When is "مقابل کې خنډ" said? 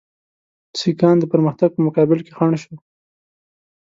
1.87-2.55